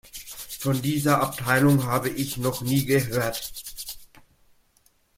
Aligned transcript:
Von 0.59 0.81
dieser 0.81 1.21
Abteilung 1.21 1.83
habe 1.85 2.09
ich 2.09 2.37
noch 2.37 2.61
nie 2.61 2.85
gehört. 2.85 3.53